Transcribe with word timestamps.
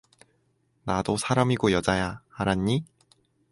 나도 0.83 1.15
사람이고 1.15 1.71
여자야, 1.71 2.23
알았니? 2.31 2.83